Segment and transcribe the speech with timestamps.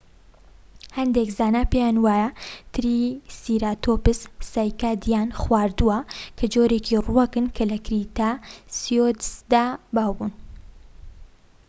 [0.97, 2.29] هەندێک زانا پێیان وایە
[2.73, 4.19] تریسیراتۆپس
[4.51, 5.99] سایکادیان خواردوە،
[6.37, 10.37] کە جۆرێکى ڕووەکن کە لە کریتاسیۆسدا باو بوونە‎